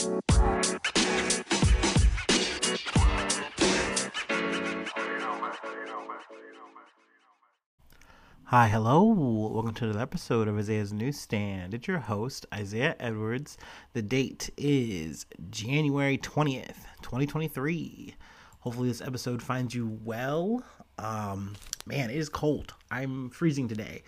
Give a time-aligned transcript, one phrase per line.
[0.00, 0.08] Hi,
[8.68, 9.04] hello.
[9.04, 11.74] Welcome to another episode of Isaiah's Newsstand.
[11.74, 13.58] It's your host, Isaiah Edwards.
[13.92, 18.14] The date is January 20th, 2023.
[18.60, 20.64] Hopefully, this episode finds you well.
[20.96, 22.72] Um, man, it is cold.
[22.90, 24.02] I'm freezing today.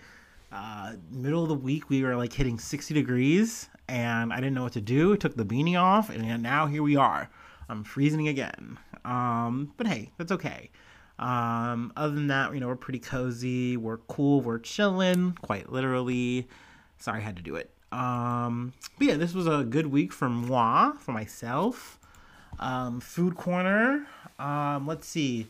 [0.51, 4.63] Uh, middle of the week, we were like hitting 60 degrees, and I didn't know
[4.63, 5.13] what to do.
[5.13, 7.29] I took the beanie off, and now here we are.
[7.69, 8.79] I'm freezing again.
[9.05, 10.71] Um, but hey, that's okay.
[11.19, 13.77] Um, other than that, you know, we're pretty cozy.
[13.77, 14.41] We're cool.
[14.41, 16.49] We're chilling, quite literally.
[16.97, 17.71] Sorry, I had to do it.
[17.93, 21.99] Um, but yeah, this was a good week for moi, for myself.
[22.59, 24.07] Um, food corner.
[24.39, 25.49] Um, let's see.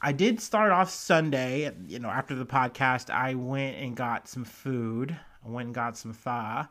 [0.00, 1.70] I did start off Sunday.
[1.86, 5.14] You know, after the podcast, I went and got some food.
[5.44, 6.66] I went and got some pho.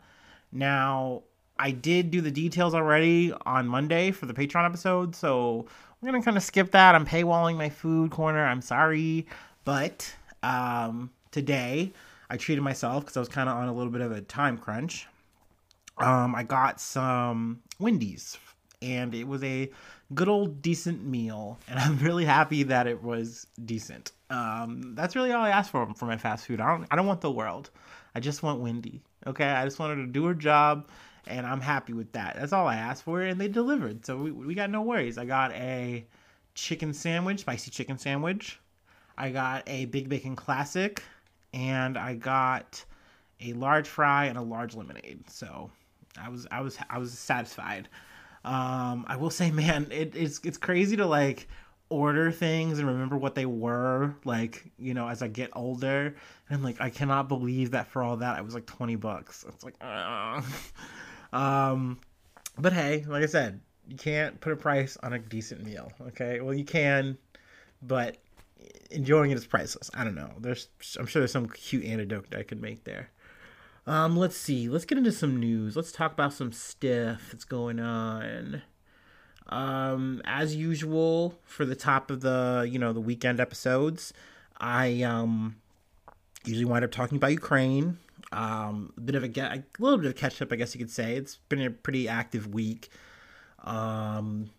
[0.52, 1.24] Now,
[1.58, 5.66] I did do the details already on Monday for the Patreon episode, so
[6.02, 6.96] we're gonna kind of skip that.
[6.96, 8.44] I'm paywalling my food corner.
[8.44, 9.28] I'm sorry,
[9.64, 11.94] but um, today
[12.30, 14.58] I treated myself because I was kind of on a little bit of a time
[14.58, 15.08] crunch.
[15.98, 18.38] Um, I got some Wendy's,
[18.82, 19.70] and it was a
[20.16, 24.12] good old decent meal, and I'm really happy that it was decent.
[24.30, 26.60] Um, that's really all I asked for for my fast food.
[26.60, 27.70] I don't I don't want the world.
[28.16, 29.02] I just want Wendy.
[29.28, 30.88] Okay, I just wanted to do her job
[31.28, 32.36] and I'm happy with that.
[32.40, 34.06] That's all I asked for, and they delivered.
[34.06, 35.18] So we, we got no worries.
[35.18, 36.06] I got a
[36.56, 38.60] chicken sandwich, spicy chicken sandwich.
[39.18, 41.04] I got a Big Bacon Classic,
[41.54, 42.84] and I got
[43.40, 45.30] a large fry and a large lemonade.
[45.30, 45.72] So
[46.20, 47.88] I was I was I was satisfied.
[48.44, 51.48] Um, I will say, man, it, it's it's crazy to like
[51.92, 56.16] order things and remember what they were like you know as i get older
[56.50, 59.64] and like i cannot believe that for all that i was like 20 bucks it's
[59.64, 60.42] like uh.
[61.34, 62.00] Um,
[62.58, 65.92] but hey, like I said, you can't put a price on a decent meal.
[66.10, 67.18] Okay, well you can,
[67.82, 68.18] but
[68.92, 69.90] enjoying it is priceless.
[69.94, 70.32] I don't know.
[70.40, 70.68] There's,
[71.00, 73.10] I'm sure there's some cute anecdote I could make there.
[73.88, 74.70] Um, let's see.
[74.70, 75.76] Let's get into some news.
[75.76, 78.62] Let's talk about some stuff that's going on.
[79.48, 84.14] Um, as usual for the top of the you know the weekend episodes,
[84.60, 85.58] I um
[86.46, 87.98] usually wind up talking about Ukraine.
[88.32, 90.92] Um, a bit of a, a little bit of catch up, I guess you could
[90.92, 91.16] say.
[91.16, 92.90] It's been a pretty active week.
[93.64, 94.50] Um,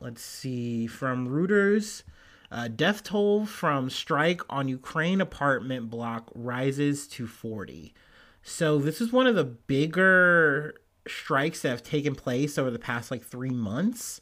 [0.00, 2.02] let's see from Reuters.
[2.50, 7.94] Uh, death toll from strike on Ukraine apartment block rises to 40.
[8.42, 10.74] So this is one of the bigger
[11.08, 14.20] strikes that have taken place over the past like three months.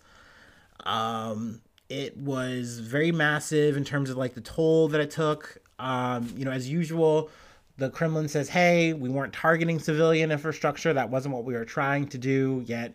[0.84, 5.58] Um, it was very massive in terms of like the toll that it took.
[5.78, 7.30] Um, you know, as usual,
[7.78, 10.92] the Kremlin says, hey, we weren't targeting civilian infrastructure.
[10.92, 12.62] That wasn't what we were trying to do.
[12.66, 12.94] Yet,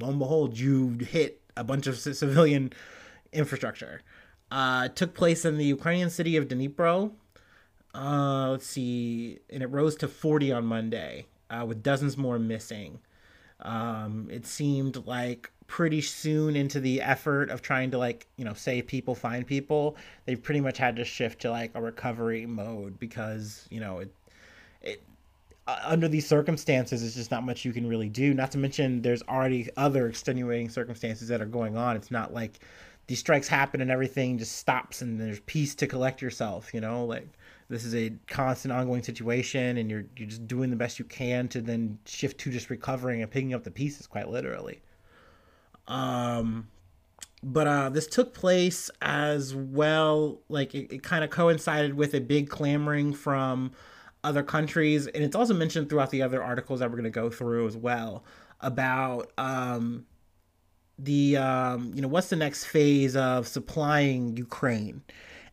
[0.00, 2.72] lo and behold, you hit a bunch of civilian
[3.32, 4.02] infrastructure.
[4.50, 7.12] Uh, took place in the Ukrainian city of Dnipro.
[7.94, 12.98] Uh, let's see, and it rose to 40 on Monday, uh, with dozens more missing.
[13.60, 18.52] Um, it seemed like pretty soon into the effort of trying to like you know
[18.52, 22.98] save people find people they pretty much had to shift to like a recovery mode
[22.98, 24.12] because you know it
[24.82, 25.02] it
[25.66, 28.34] uh, under these circumstances it's just not much you can really do.
[28.34, 31.96] Not to mention there's already other extenuating circumstances that are going on.
[31.96, 32.60] It's not like
[33.06, 37.04] these strikes happen and everything just stops and there's peace to collect yourself you know?
[37.06, 37.26] Like
[37.70, 41.48] this is a constant ongoing situation and you're you're just doing the best you can
[41.48, 44.80] to then shift to just recovering and picking up the pieces quite literally
[45.88, 46.68] um,
[47.42, 50.40] but uh, this took place as well.
[50.48, 53.72] Like it, it kind of coincided with a big clamoring from
[54.22, 57.28] other countries, and it's also mentioned throughout the other articles that we're going to go
[57.30, 58.24] through as well
[58.60, 60.06] about um,
[60.98, 65.02] the um, you know what's the next phase of supplying Ukraine,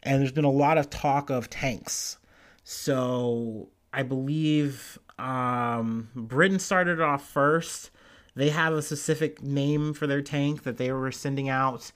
[0.03, 2.17] and there's been a lot of talk of tanks.
[2.63, 7.90] So I believe um, Britain started off first
[8.35, 11.91] they have a specific name for their tank that they were sending out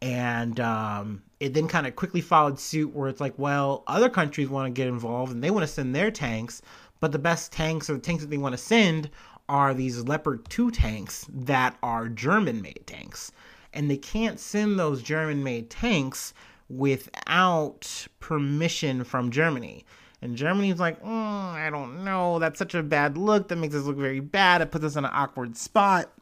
[0.00, 4.48] and um, it then kind of quickly followed suit where it's like well other countries
[4.48, 6.62] want to get involved and they want to send their tanks
[7.00, 9.10] but the best tanks or the tanks that they want to send
[9.48, 13.32] are these leopard 2 tanks that are german made tanks.
[13.72, 16.34] And they can't send those german made tanks
[16.68, 19.84] without permission from germany
[20.20, 22.38] and Germany's like, mm, I don't know.
[22.38, 23.48] That's such a bad look.
[23.48, 24.60] That makes us look very bad.
[24.60, 26.12] It puts us in an awkward spot.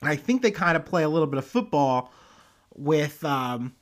[0.00, 2.12] And I think they kind of play a little bit of football
[2.74, 3.74] with um,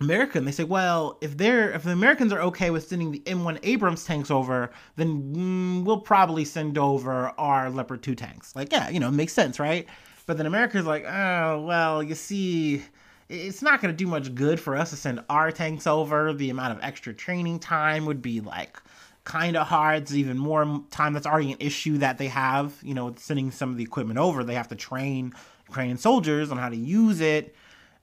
[0.00, 0.38] America.
[0.38, 3.58] And they say, well, if they're if the Americans are okay with sending the M1
[3.64, 8.54] Abrams tanks over, then mm, we'll probably send over our Leopard 2 tanks.
[8.54, 9.88] Like, yeah, you know, makes sense, right?
[10.26, 12.84] But then America's like, oh, well, you see,
[13.28, 16.32] it's not going to do much good for us to send our tanks over.
[16.32, 18.80] The amount of extra training time would be like
[19.24, 20.02] kind of hard.
[20.02, 21.12] It's even more time.
[21.12, 24.42] That's already an issue that they have, you know, sending some of the equipment over.
[24.42, 25.34] They have to train
[25.68, 27.54] Ukrainian soldiers on how to use it.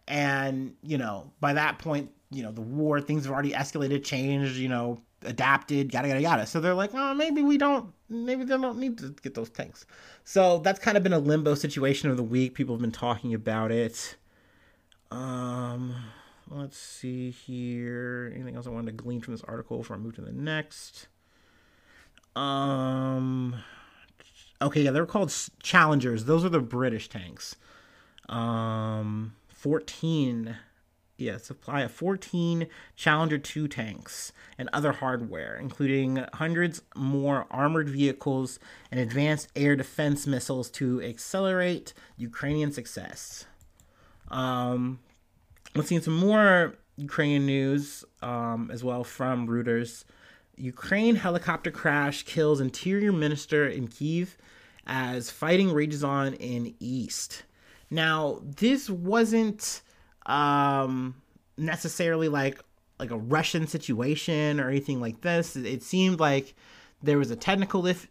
[0.08, 4.58] And, you know, by that point, you know, the war, things have already escalated, changed,
[4.58, 6.46] you know, adapted, yada, yada, yada.
[6.46, 9.88] So they're like, oh, maybe we don't, maybe they don't need to get those tanks.
[10.24, 12.54] So that's kind of been a limbo situation of the week.
[12.54, 14.16] People have been talking about it.
[15.12, 15.96] Um,
[16.50, 18.32] let's see here.
[18.34, 21.08] Anything else I wanted to glean from this article before I move to the next?
[22.36, 23.56] Um,
[24.62, 26.26] okay, yeah, they're called Challengers.
[26.26, 27.56] Those are the British tanks.
[28.28, 30.58] Um, 14
[31.18, 38.60] yeah, supply of 14 Challenger 2 tanks and other hardware, including hundreds more armored vehicles
[38.92, 43.46] and advanced air defense missiles to accelerate Ukrainian success.
[44.30, 45.00] Um,
[45.76, 50.06] let's see some more Ukrainian news um, as well from Reuters.
[50.58, 54.38] Ukraine helicopter crash kills interior minister in Kiev
[54.88, 57.44] as fighting rages on in east.
[57.90, 59.82] Now, this wasn't
[60.26, 61.16] um,
[61.58, 62.60] necessarily like
[62.98, 65.58] like a Russian situation or anything like this.
[65.58, 66.56] It seemed like
[67.04, 68.08] there was a technical if,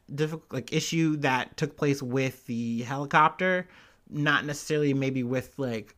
[0.52, 3.66] like issue that took place with the helicopter,
[4.11, 5.96] not necessarily maybe with like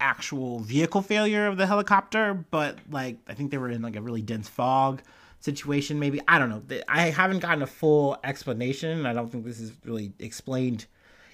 [0.00, 4.02] actual vehicle failure of the helicopter, but like I think they were in like a
[4.02, 5.02] really dense fog
[5.40, 6.20] situation maybe.
[6.28, 6.62] I don't know.
[6.88, 9.06] I haven't gotten a full explanation.
[9.06, 10.86] I don't think this is really explained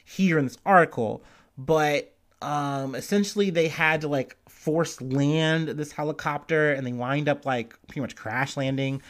[0.04, 1.24] here in this article,
[1.56, 2.12] but
[2.42, 7.78] um essentially they had to like force land this helicopter and they wind up like
[7.86, 9.00] pretty much crash landing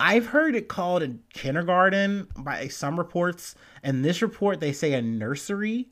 [0.00, 5.02] i've heard it called a kindergarten by some reports and this report they say a
[5.02, 5.88] nursery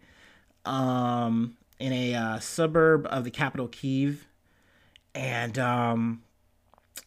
[0.65, 4.27] um in a uh, suburb of the capital kiev
[5.15, 6.23] and um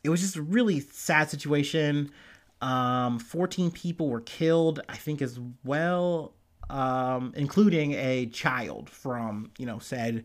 [0.04, 2.12] it was just a really sad situation
[2.62, 6.34] um 14 people were killed i think as well
[6.70, 10.24] um, including a child from you know said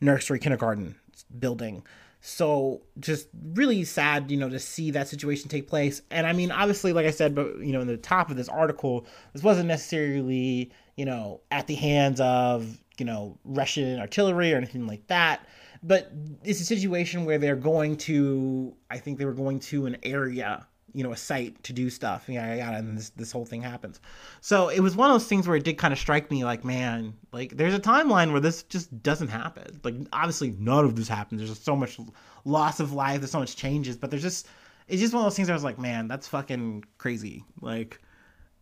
[0.00, 0.96] nursery kindergarten
[1.38, 1.82] building.
[2.20, 6.00] So just really sad, you know, to see that situation take place.
[6.10, 8.48] And I mean, obviously, like I said, but you know, in the top of this
[8.48, 14.56] article, this wasn't necessarily, you know, at the hands of, you know, Russian artillery or
[14.56, 15.46] anything like that.
[15.82, 16.10] But
[16.42, 20.66] it's a situation where they're going to, I think they were going to an area
[20.94, 22.24] you know a site to do stuff.
[22.28, 24.00] Yeah yeah and this this whole thing happens.
[24.40, 26.64] So it was one of those things where it did kind of strike me like
[26.64, 29.80] man like there's a timeline where this just doesn't happen.
[29.82, 31.40] Like obviously none of this happens.
[31.40, 31.98] There's so much
[32.44, 34.46] loss of life there's so much changes but there's just
[34.86, 37.44] it's just one of those things I was like man that's fucking crazy.
[37.60, 38.00] Like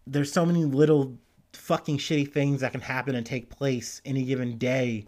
[0.07, 1.19] there's so many little
[1.53, 5.05] fucking shitty things that can happen and take place any given day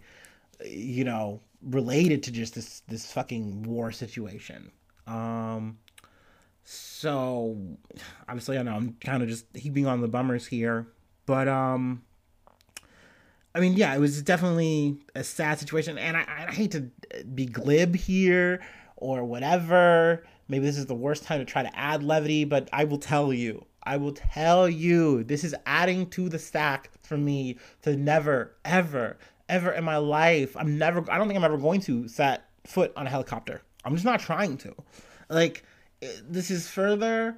[0.65, 4.71] you know related to just this this fucking war situation
[5.07, 5.77] um
[6.65, 7.57] so
[8.27, 10.87] obviously I know I'm kind of just heaping on the bummers here,
[11.25, 12.01] but um
[13.53, 16.91] I mean, yeah, it was definitely a sad situation, and I, I hate to
[17.23, 18.61] be glib here
[18.97, 20.25] or whatever.
[20.49, 23.31] Maybe this is the worst time to try to add levity, but I will tell
[23.31, 28.55] you, I will tell you, this is adding to the stack for me to never,
[28.65, 29.17] ever,
[29.49, 30.55] ever in my life.
[30.57, 33.61] I'm never, I don't think I'm ever going to set foot on a helicopter.
[33.83, 34.75] I'm just not trying to.
[35.29, 35.63] Like,
[36.01, 37.37] eh, this is further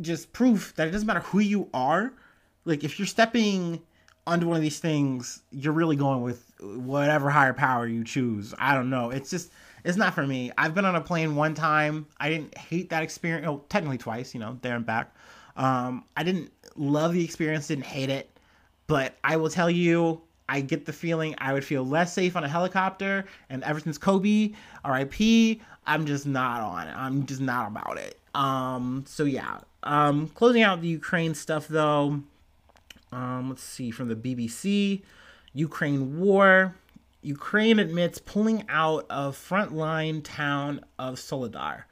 [0.00, 2.12] just proof that it doesn't matter who you are.
[2.64, 3.80] Like if you're stepping
[4.26, 8.54] onto one of these things, you're really going with whatever higher power you choose.
[8.58, 9.10] I don't know.
[9.10, 9.50] It's just
[9.84, 10.52] it's not for me.
[10.58, 12.06] I've been on a plane one time.
[12.18, 13.46] I didn't hate that experience.
[13.48, 15.14] Oh, technically twice, you know, there and back.
[15.56, 18.30] Um, I didn't love the experience, didn't hate it,
[18.86, 22.42] but I will tell you, I get the feeling I would feel less safe on
[22.42, 23.24] a helicopter.
[23.48, 24.52] And ever since Kobe,
[24.84, 26.96] RIP, I'm just not on it.
[26.96, 28.18] I'm just not about it.
[28.34, 29.58] Um, so yeah.
[29.82, 32.20] Um, closing out the Ukraine stuff though.
[33.12, 35.02] Um, let's see from the BBC,
[35.52, 36.74] Ukraine war.
[37.22, 41.84] Ukraine admits pulling out of frontline town of Soledar.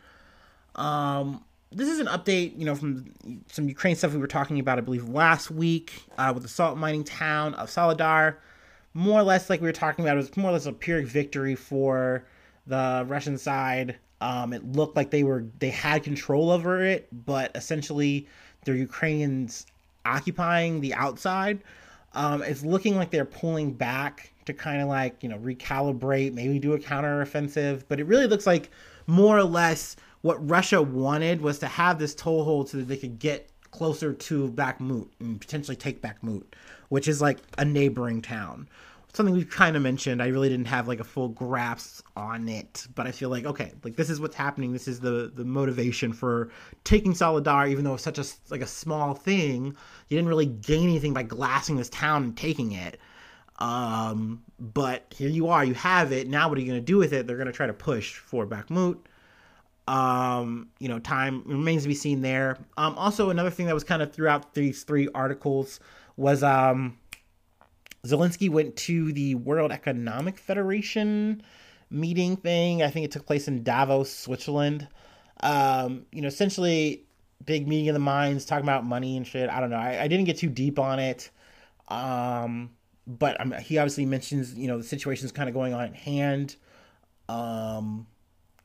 [0.75, 3.13] Um, this is an update, you know, from
[3.51, 6.79] some Ukraine stuff we were talking about, I believe, last week uh, with the salt
[6.79, 8.37] mining town of Soledar.
[8.95, 11.07] More or less, like we were talking about, it was more or less a pyrrhic
[11.07, 12.25] victory for
[12.67, 13.97] the Russian side.
[14.21, 18.27] Um, it looked like they were they had control over it, but essentially
[18.65, 19.67] the Ukrainians
[20.05, 21.61] occupying the outside.
[22.15, 26.59] Um, it's looking like they're pulling back to kind of like you know recalibrate, maybe
[26.59, 27.85] do a counteroffensive.
[27.89, 28.71] But it really looks like
[29.07, 33.19] more or less what Russia wanted was to have this toehold so that they could
[33.19, 36.45] get closer to Bakhmut and potentially take Bakhmut,
[36.89, 38.69] which is like a neighboring town.
[39.13, 40.23] something we've kind of mentioned.
[40.23, 43.73] I really didn't have like a full grasp on it, but I feel like okay,
[43.85, 44.73] like this is what's happening.
[44.73, 46.51] This is the the motivation for
[46.85, 49.67] taking Soledar, even though it's such a like a small thing.
[50.09, 52.99] You didn't really gain anything by glassing this town and taking it.
[53.59, 56.29] Um, but here you are, you have it.
[56.29, 57.27] Now, what are you going to do with it?
[57.27, 58.99] They're going to try to push for Bakhmut.
[59.89, 62.59] Um, you know, time remains to be seen there.
[62.77, 65.81] Um, also, another thing that was kind of throughout these three articles
[66.19, 66.99] was um,
[68.05, 71.43] Zelensky went to the World Economic Federation
[71.91, 72.83] meeting thing.
[72.83, 74.87] I think it took place in Davos, Switzerland.
[75.41, 77.05] Um, you know, essentially,
[77.47, 79.49] big meeting of the minds, talking about money and shit.
[79.49, 79.77] I don't know.
[79.77, 81.31] I, I didn't get too deep on it.
[81.89, 82.73] Um,
[83.07, 85.95] but um, he obviously mentions, you know, the situation is kind of going on at
[85.95, 86.57] hand.
[87.31, 88.07] Um,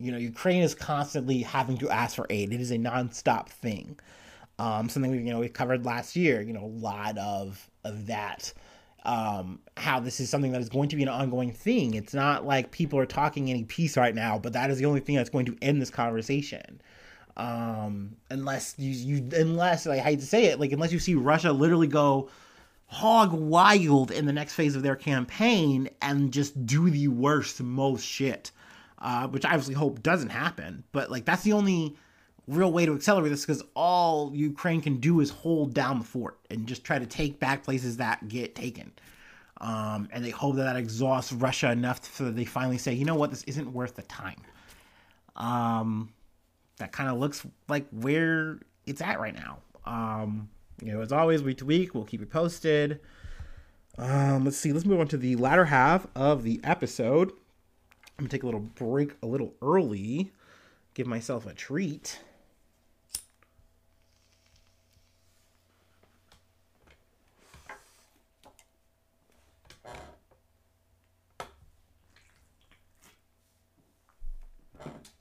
[0.03, 2.53] you know, Ukraine is constantly having to ask for aid.
[2.53, 3.99] It is a nonstop thing.
[4.59, 6.41] Um, something we, you know, we covered last year.
[6.41, 8.53] You know, a lot of of that
[9.05, 11.93] um, how this is something that is going to be an ongoing thing.
[11.93, 15.01] It's not like people are talking any peace right now, but that is the only
[15.01, 16.81] thing that's going to end this conversation.
[17.35, 21.15] Um, unless you, you unless like, I hate to say it, like unless you see
[21.15, 22.29] Russia literally go
[22.85, 28.05] hog wild in the next phase of their campaign and just do the worst, most
[28.05, 28.51] shit.
[29.03, 30.85] Uh, which I obviously hope doesn't happen.
[30.93, 31.97] But like that's the only
[32.47, 36.39] real way to accelerate this because all Ukraine can do is hold down the fort
[36.49, 38.93] and just try to take back places that get taken.
[39.59, 43.03] Um, and they hope that that exhausts Russia enough so that they finally say, you
[43.03, 44.41] know what, this isn't worth the time.
[45.35, 46.13] Um,
[46.77, 49.59] that kind of looks like where it's at right now.
[49.85, 50.49] Um,
[50.81, 53.01] you know, as always, week to week, we'll keep you posted.
[53.97, 57.33] Um, let's see, let's move on to the latter half of the episode.
[58.17, 60.31] I'm gonna take a little break a little early,
[60.93, 62.19] give myself a treat.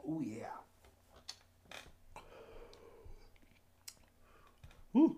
[0.07, 0.47] Oh yeah.
[4.93, 5.17] Woo.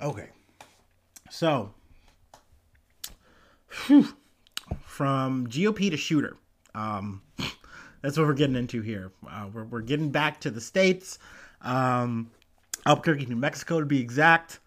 [0.00, 0.28] Okay.
[1.30, 1.72] So,
[4.92, 6.36] from GOP to shooter.
[6.74, 7.22] Um,
[8.02, 9.10] that's what we're getting into here.
[9.26, 11.18] Uh, we're, we're getting back to the states.
[11.62, 12.30] Um,
[12.84, 14.60] Albuquerque, New Mexico, to be exact.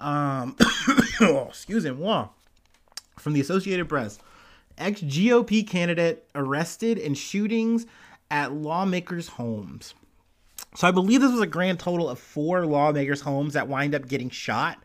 [0.00, 0.56] Um,
[1.20, 1.90] oh, excuse me.
[3.20, 4.18] From the Associated Press
[4.78, 7.86] ex GOP candidate arrested in shootings
[8.32, 9.94] at lawmakers' homes.
[10.74, 14.08] So I believe this was a grand total of four lawmakers' homes that wind up
[14.08, 14.82] getting shot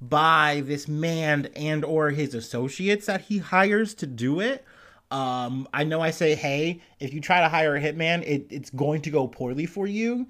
[0.00, 4.64] by this man and or his associates that he hires to do it.
[5.10, 8.70] Um, I know I say, hey, if you try to hire a hitman, it, it's
[8.70, 10.26] going to go poorly for you.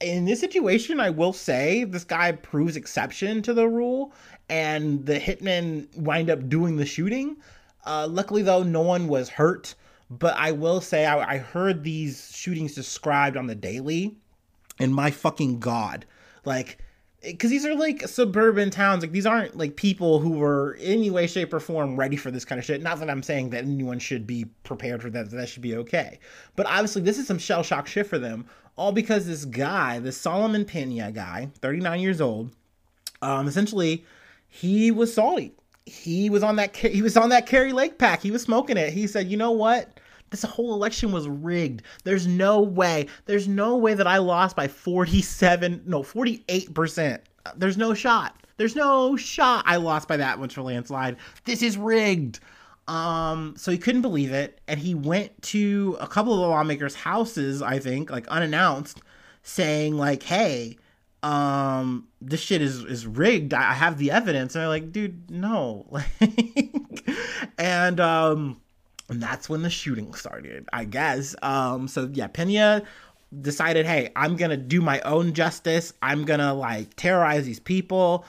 [0.00, 4.12] In this situation, I will say this guy proves exception to the rule,
[4.48, 7.36] and the hitman wind up doing the shooting.
[7.86, 9.74] Uh, luckily, though, no one was hurt.
[10.10, 14.16] But I will say, I, I heard these shootings described on the daily,
[14.80, 16.06] and my fucking god,
[16.44, 16.78] like,
[17.22, 19.02] because these are like suburban towns.
[19.02, 22.30] Like these aren't like people who were in any way, shape, or form ready for
[22.30, 22.82] this kind of shit.
[22.82, 25.30] Not that I'm saying that anyone should be prepared for that.
[25.30, 26.18] That should be okay.
[26.56, 28.46] But obviously, this is some shell shock shit for them.
[28.76, 32.52] All because this guy, this Solomon Pena guy, 39 years old,
[33.22, 34.04] um, essentially,
[34.48, 35.54] he was salty
[35.88, 38.22] he was on that he was on that Kari Lake pack.
[38.22, 38.92] He was smoking it.
[38.92, 39.98] He said, "You know what?
[40.30, 41.82] This whole election was rigged.
[42.04, 43.06] There's no way.
[43.26, 47.20] There's no way that I lost by 47, no, 48%.
[47.56, 48.36] There's no shot.
[48.56, 51.16] There's no shot I lost by that much for landslide.
[51.44, 52.40] This is rigged."
[52.88, 56.94] Um, so he couldn't believe it, and he went to a couple of the lawmakers'
[56.94, 59.02] houses, I think, like unannounced,
[59.42, 60.78] saying like, "Hey,
[61.22, 65.84] um this shit is is rigged i have the evidence and they're like dude no
[65.90, 67.10] like
[67.58, 68.60] and um
[69.08, 72.82] and that's when the shooting started i guess um so yeah pena
[73.40, 78.24] decided hey i'm gonna do my own justice i'm gonna like terrorize these people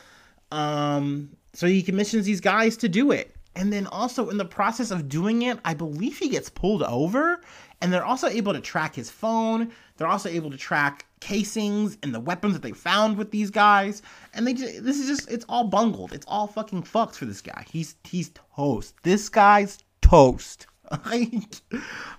[0.52, 4.92] um so he commissions these guys to do it and then also in the process
[4.92, 7.42] of doing it i believe he gets pulled over
[7.82, 12.16] and they're also able to track his phone they're also able to track casings and
[12.16, 14.02] the weapons that they found with these guys.
[14.34, 16.14] And they just, this is just, it's all bungled.
[16.14, 17.66] It's all fucking fucked for this guy.
[17.70, 18.96] He's, he's toast.
[19.04, 20.68] This guy's toast.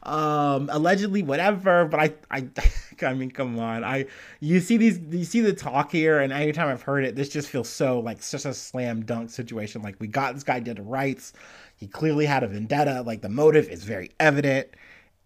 [0.02, 1.84] Um, allegedly, whatever.
[1.86, 2.48] But I, I,
[3.06, 3.84] I mean, come on.
[3.84, 4.06] I,
[4.40, 7.48] you see these, you see the talk here, and anytime I've heard it, this just
[7.48, 9.82] feels so like such a slam dunk situation.
[9.82, 11.32] Like we got this guy dead to rights.
[11.76, 13.02] He clearly had a vendetta.
[13.02, 14.68] Like the motive is very evident,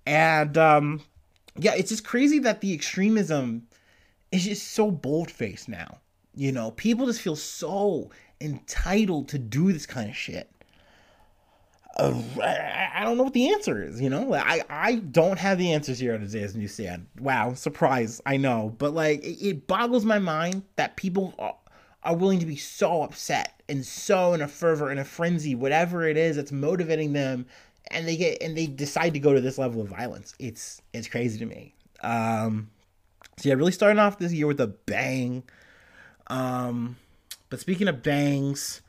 [0.07, 1.03] and um,
[1.57, 3.67] yeah, it's just crazy that the extremism
[4.33, 5.99] is just so bold faced now.
[6.35, 8.11] You know, people just feel so
[8.41, 10.51] entitled to do this kind of shit.
[11.97, 14.01] Uh, I, don't know what the answer is.
[14.01, 17.07] You know, I I don't have the answers here on Isaiah's newsstand.
[17.21, 18.21] Wow, surprise!
[18.27, 21.57] I know, but like it, it boggles my mind that people are,
[22.03, 26.07] are willing to be so upset and so in a fervor in a frenzy, whatever
[26.07, 27.47] it is that's motivating them,
[27.91, 30.35] and they get and they decide to go to this level of violence.
[30.39, 31.75] It's it's crazy to me.
[32.01, 32.71] Um,
[33.39, 35.45] so yeah, really starting off this year with a bang.
[36.27, 36.97] Um,
[37.51, 38.83] but speaking of bangs,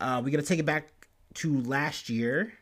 [0.00, 0.93] uh, we got to take it back
[1.34, 2.54] to last year.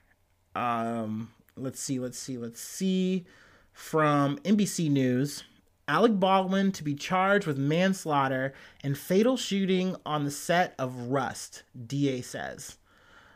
[0.55, 3.25] Um, let's see, let's see, let's see.
[3.73, 5.45] From NBC News,
[5.89, 8.53] Alec Baldwin to be charged with manslaughter
[8.83, 12.77] and fatal shooting on the set of Rust, DA says.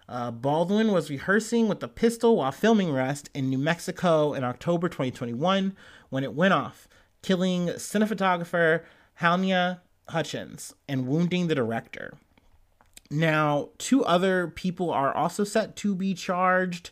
[0.08, 4.88] Uh, Baldwin was rehearsing with a pistol while filming Rust in New Mexico in October
[4.88, 5.74] 2021
[6.10, 6.86] when it went off,
[7.22, 8.84] killing cinematographer
[9.20, 12.14] Halyna Hutchins and wounding the director.
[13.10, 16.90] Now, two other people are also set to be charged.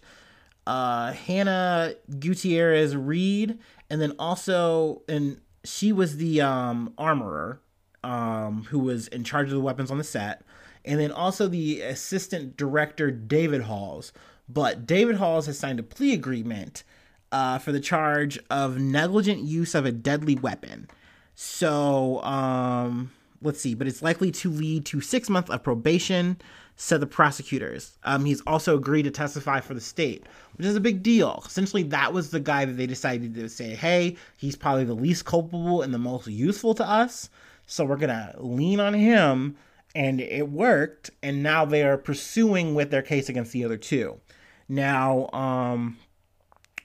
[0.66, 3.59] Uh, Hannah Gutierrez Reed,
[3.90, 7.61] and then also, and she was the um, armorer
[8.02, 10.42] um, who was in charge of the weapons on the set,
[10.85, 14.12] and then also the assistant director David Halls.
[14.49, 16.85] But David Halls has signed a plea agreement
[17.33, 20.88] uh, for the charge of negligent use of a deadly weapon.
[21.35, 23.11] So, um,
[23.45, 26.39] let's see, but it's likely to lead to six months of probation,
[26.77, 27.99] said the prosecutors.
[28.03, 30.25] Um, he's also agreed to testify for the state,
[30.57, 31.43] which is a big deal.
[31.47, 35.25] Essentially, that was the guy that they decided to say, hey, he's probably the least
[35.25, 37.29] culpable and the most useful to us.
[37.67, 39.57] So we're going to lean on him.
[39.95, 41.11] And it worked.
[41.23, 44.21] And now they are pursuing with their case against the other two.
[44.69, 45.99] Now, um,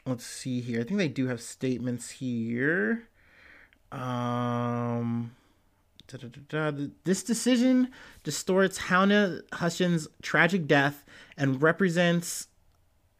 [0.06, 0.82] let's see here.
[0.82, 3.08] I think they do have statements here.
[3.92, 5.32] Um,
[7.04, 7.89] this decision
[8.24, 11.06] distorts Halyna Hutchins' tragic death
[11.38, 12.48] and represents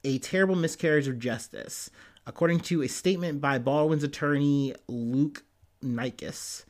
[0.03, 1.90] a terrible miscarriage of justice,
[2.25, 5.44] according to a statement by Baldwin's attorney, Luke
[5.83, 6.66] Nikas.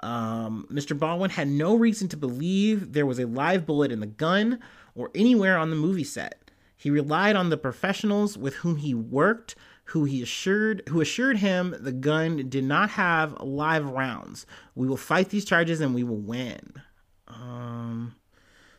[0.00, 0.98] Um, Mr.
[0.98, 4.58] Baldwin had no reason to believe there was a live bullet in the gun
[4.94, 6.50] or anywhere on the movie set.
[6.76, 9.54] He relied on the professionals with whom he worked
[9.92, 14.46] who he assured who assured him the gun did not have live rounds.
[14.74, 16.72] We will fight these charges and we will win.
[17.28, 18.14] Um,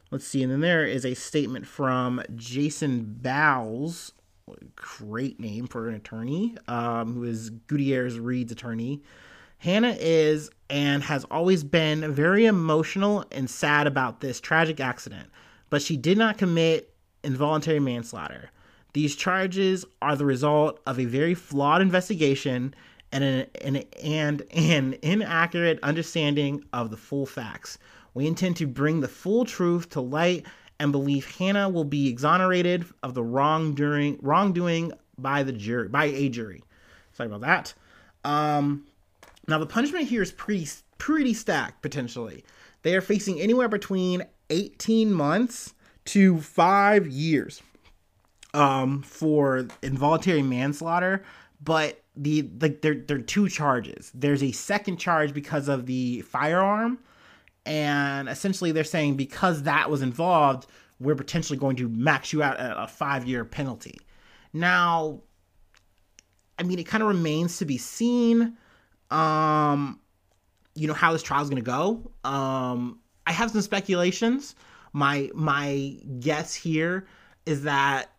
[0.10, 4.13] let's see, and then there is a statement from Jason Bowles,
[4.76, 9.04] great name for an attorney, um, who is Gutierrez Reed's attorney.
[9.60, 15.30] Hannah is and has always been very emotional and sad about this tragic accident,
[15.69, 18.49] but she did not commit involuntary manslaughter.
[18.93, 22.75] These charges are the result of a very flawed investigation
[23.12, 27.79] and an, an, and an inaccurate understanding of the full facts.
[28.13, 30.45] We intend to bring the full truth to light
[30.79, 36.29] and believe Hannah will be exonerated of the wrongdoing wrongdoing by the jury by a
[36.29, 36.63] jury.
[37.13, 37.73] Sorry about that.
[38.23, 38.86] Um,
[39.47, 42.43] now the punishment here is pretty pretty stacked potentially.
[42.84, 45.73] They are facing anywhere between 18 months
[46.06, 47.62] to 5 years
[48.53, 51.23] um, for involuntary manslaughter,
[51.61, 54.11] but the the there there are two charges.
[54.13, 56.99] There's a second charge because of the firearm,
[57.65, 60.67] and essentially they're saying because that was involved,
[60.99, 63.99] we're potentially going to max you out at a five year penalty.
[64.53, 65.21] Now,
[66.59, 68.57] I mean, it kind of remains to be seen.
[69.09, 69.99] Um,
[70.75, 72.11] you know how this trial is going to go.
[72.23, 74.55] Um, I have some speculations.
[74.91, 77.07] My my guess here
[77.45, 78.12] is that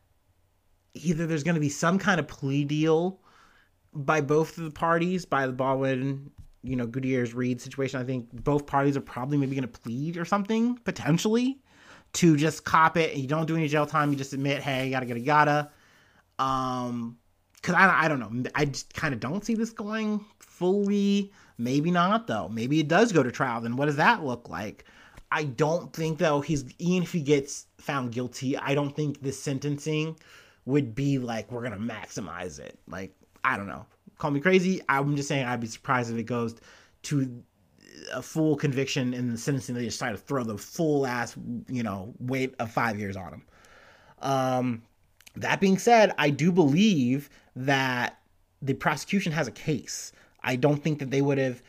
[0.94, 3.20] either there's going to be some kind of plea deal
[3.92, 6.30] by both of the parties, by the Baldwin,
[6.62, 8.00] you know, Gutierrez Reed situation.
[8.00, 11.58] I think both parties are probably maybe going to plead or something potentially
[12.14, 13.12] to just cop it.
[13.12, 14.10] And you don't do any jail time.
[14.10, 15.70] You just admit, hey, gotta yada yada
[16.38, 16.44] yada.
[16.44, 17.18] Um,
[17.56, 18.50] because I I don't know.
[18.54, 21.32] I just kind of don't see this going fully.
[21.56, 22.48] Maybe not though.
[22.48, 23.60] Maybe it does go to trial.
[23.60, 24.84] Then what does that look like?
[25.30, 29.32] I don't think though he's even if he gets found guilty, I don't think the
[29.32, 30.16] sentencing
[30.66, 32.78] would be like we're gonna maximize it.
[32.88, 33.86] Like I don't know,
[34.18, 34.80] call me crazy.
[34.88, 36.56] I'm just saying I'd be surprised if it goes
[37.04, 37.42] to
[38.12, 39.74] a full conviction in the sentencing.
[39.74, 41.36] They just try to throw the full ass
[41.68, 43.42] you know weight of five years on him.
[44.20, 44.82] Um,
[45.36, 48.18] that being said, I do believe that
[48.62, 50.12] the prosecution has a case.
[50.42, 51.62] I don't think that they would have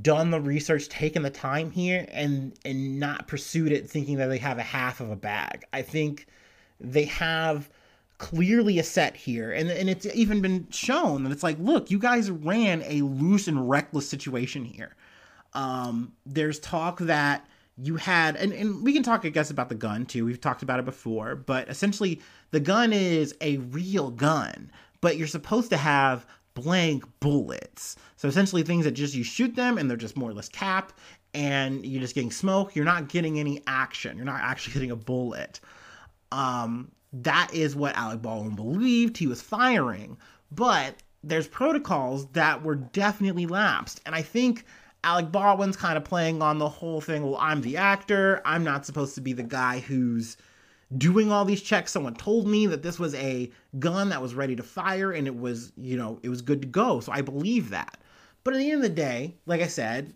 [0.00, 4.38] done the research, taken the time here, and and not pursued it thinking that they
[4.38, 5.64] have a half of a bag.
[5.72, 6.26] I think
[6.80, 7.68] they have
[8.18, 9.52] clearly a set here.
[9.52, 13.48] And, and it's even been shown that it's like look you guys ran a loose
[13.48, 14.94] and reckless situation here.
[15.52, 17.46] Um, there's talk that
[17.76, 20.24] you had and, and we can talk i guess about the gun too.
[20.24, 21.34] We've talked about it before.
[21.34, 26.24] But essentially the gun is a real gun but you're supposed to have
[26.54, 27.96] blank bullets.
[28.16, 30.92] So essentially things that just you shoot them and they're just more or less cap
[31.34, 32.74] and you're just getting smoke.
[32.74, 34.16] You're not getting any action.
[34.16, 35.60] You're not actually getting a bullet.
[36.32, 36.90] Um,
[37.22, 40.16] that is what alec baldwin believed he was firing
[40.50, 44.64] but there's protocols that were definitely lapsed and i think
[45.04, 47.22] Alec Baldwin's kind of playing on the whole thing.
[47.22, 48.40] Well, I'm the actor.
[48.46, 50.38] I'm not supposed to be the guy who's
[50.96, 51.92] doing all these checks.
[51.92, 55.38] Someone told me that this was a gun that was ready to fire and it
[55.38, 57.00] was, you know, it was good to go.
[57.00, 57.98] So I believe that.
[58.44, 60.14] But at the end of the day, like I said,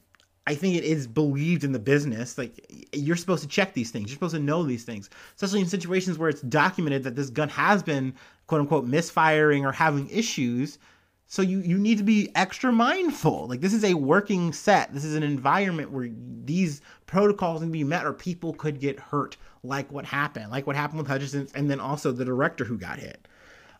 [0.48, 2.38] I think it is believed in the business.
[2.38, 4.08] Like you're supposed to check these things.
[4.08, 7.48] You're supposed to know these things, especially in situations where it's documented that this gun
[7.50, 8.14] has been
[8.46, 10.78] quote unquote misfiring or having issues
[11.30, 13.46] so you you need to be extra mindful.
[13.48, 14.94] Like this is a working set.
[14.94, 16.08] This is an environment where
[16.44, 20.74] these protocols can be met, or people could get hurt, like what happened, like what
[20.74, 23.28] happened with Hutchinson, and then also the director who got hit.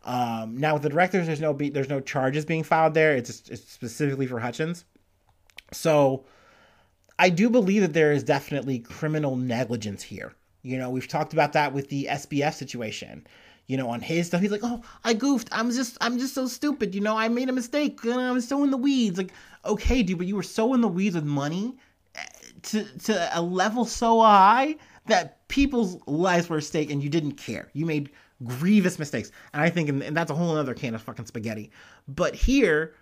[0.05, 3.17] Um, now with the directors, there's no be, there's no charges being filed there.
[3.17, 4.85] It's, it's specifically for Hutchins.
[5.73, 6.27] So
[7.19, 10.35] I do believe that there is definitely criminal negligence here.
[10.63, 13.27] You know, we've talked about that with the SBF situation
[13.69, 14.41] you know, on his stuff.
[14.41, 15.49] He's like, "Oh, I goofed.
[15.53, 16.95] I'm just, I'm just so stupid.
[16.95, 18.03] You know, I made a mistake.
[18.03, 19.33] And I'm so in the weeds." Like,
[19.65, 21.77] okay, dude, but you were so in the weeds with money
[22.17, 22.25] eh,
[22.63, 24.77] to to a level so high
[25.07, 27.69] that people's lives were at stake, and you didn't care.
[27.75, 28.11] You made
[28.43, 31.71] grievous mistakes, and I think, and that's a whole other can of fucking spaghetti.
[32.09, 32.95] But here.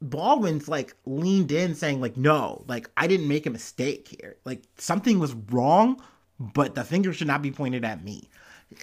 [0.00, 4.36] Baldwin's like leaned in saying like no like I didn't make a mistake here.
[4.44, 6.00] Like something was wrong
[6.38, 8.28] but the finger should not be pointed at me.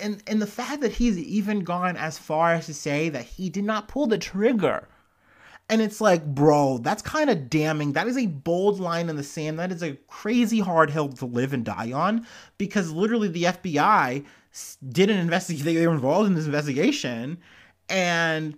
[0.01, 3.49] And and the fact that he's even gone as far as to say that he
[3.49, 4.89] did not pull the trigger.
[5.69, 7.93] And it's like bro that's kind of damning.
[7.93, 9.57] That is a bold line in the sand.
[9.57, 14.25] That is a crazy hard hill to live and die on because literally the fbi
[14.89, 17.37] did an investigation they were involved in this investigation
[17.89, 18.57] and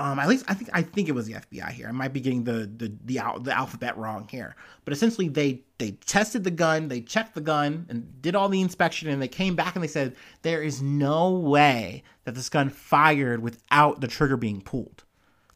[0.00, 1.86] um, at least I think I think it was the FBI here.
[1.86, 5.60] I might be getting the the the, al- the alphabet wrong here, but essentially they
[5.76, 9.28] they tested the gun, they checked the gun, and did all the inspection, and they
[9.28, 14.08] came back and they said there is no way that this gun fired without the
[14.08, 15.04] trigger being pulled.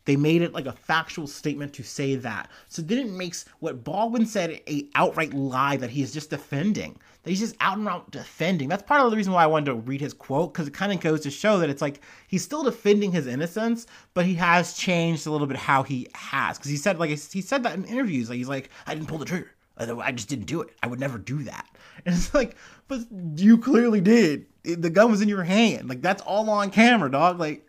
[0.04, 2.50] They made it like a factual statement to say that.
[2.68, 6.98] So then it makes what Baldwin said a outright lie that he is just defending.
[7.22, 8.68] That he's just out and out defending.
[8.68, 10.92] That's part of the reason why I wanted to read his quote, because it kind
[10.92, 14.74] of goes to show that it's like he's still defending his innocence, but he has
[14.74, 16.58] changed a little bit how he has.
[16.58, 19.18] Because he said like he said that in interviews, like he's like, I didn't pull
[19.18, 19.50] the trigger.
[19.76, 20.68] I just didn't do it.
[20.82, 21.66] I would never do that.
[22.06, 22.54] And it's like,
[22.86, 23.00] but
[23.36, 24.46] you clearly did.
[24.62, 25.88] The gun was in your hand.
[25.88, 27.38] Like that's all on camera, dog.
[27.38, 27.66] Like,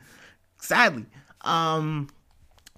[0.59, 1.05] sadly.
[1.41, 2.09] Um,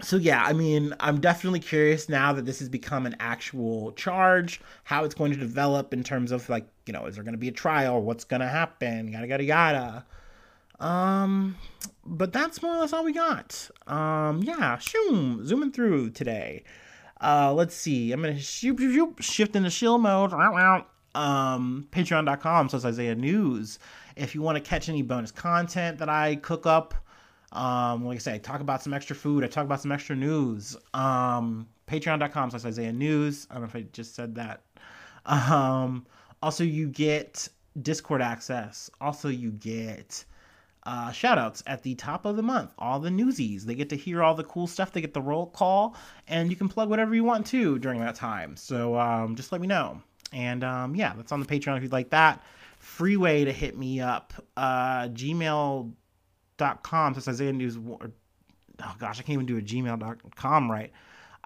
[0.00, 4.60] so yeah, I mean, I'm definitely curious now that this has become an actual charge,
[4.84, 7.38] how it's going to develop in terms of like, you know, is there going to
[7.38, 8.00] be a trial?
[8.00, 9.08] What's going to happen?
[9.08, 10.06] Yada yada yada.
[10.80, 11.56] Um,
[12.04, 13.68] but that's more or less all we got.
[13.86, 16.64] Um, yeah, shoom, zooming through today.
[17.20, 18.12] Uh, let's see.
[18.12, 20.32] I'm gonna shoot, shoot, shift into shield mode.
[21.14, 23.78] Um, Patreon.com says Isaiah News.
[24.14, 26.94] If you want to catch any bonus content that I cook up
[27.52, 29.44] um, like I say, I talk about some extra food.
[29.44, 30.76] I talk about some extra news.
[30.94, 33.46] Um, Patreon.com slash Isaiah News.
[33.50, 34.62] I don't know if I just said that.
[35.24, 36.06] Um,
[36.42, 37.48] also, you get
[37.80, 38.90] Discord access.
[39.00, 40.24] Also, you get
[40.84, 42.72] uh, shout outs at the top of the month.
[42.78, 43.64] All the newsies.
[43.64, 44.92] They get to hear all the cool stuff.
[44.92, 45.96] They get the roll call,
[46.28, 48.56] and you can plug whatever you want to during that time.
[48.56, 50.02] So um, just let me know.
[50.32, 52.42] And um, yeah, that's on the Patreon if you'd like that.
[52.78, 54.32] Free way to hit me up.
[54.56, 55.92] Uh, Gmail
[56.58, 57.78] dot com says Isaiah News.
[57.78, 60.92] Oh gosh, I can't even do a gmail.com right.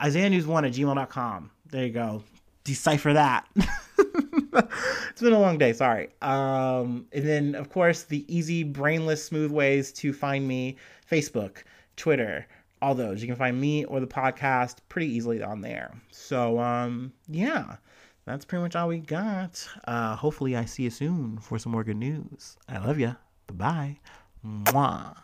[0.03, 1.51] Isaiah News one at gmail.com.
[1.71, 2.25] There you go.
[2.65, 3.47] Decipher that.
[3.57, 5.73] it's been a long day.
[5.73, 6.09] Sorry.
[6.21, 10.77] Um, and then of course the easy, brainless, smooth ways to find me:
[11.11, 11.59] Facebook,
[11.97, 12.47] Twitter,
[12.81, 13.23] all those.
[13.23, 15.95] You can find me or the podcast pretty easily on there.
[16.11, 17.77] So um, yeah,
[18.25, 19.67] that's pretty much all we got.
[19.87, 22.57] Uh, hopefully, I see you soon for some more good news.
[22.69, 23.17] I love you.
[23.47, 23.99] Bye bye.
[24.75, 25.15] 哇。